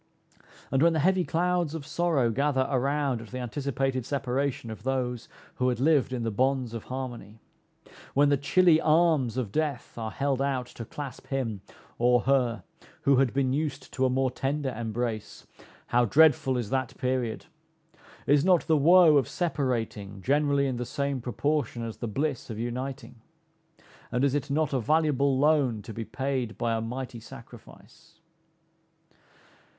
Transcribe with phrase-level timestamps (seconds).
[0.71, 5.29] And when the heavy clouds of sorrow gather around at the anticipated separation of those
[5.57, 7.37] who had lived in the bonds of harmony
[8.15, 11.61] when the chilly arms of death are held out to clasp him,
[11.99, 12.63] or her,
[13.03, 15.45] who had been used to a more tender embrace,
[15.85, 17.45] how dreadful is that period!
[18.25, 22.57] Is not the woe of separating generally in the same proportion as the bliss of
[22.57, 23.21] uniting?
[24.11, 28.13] And is it not a valuable loan to be paid by a mighty sacrifice?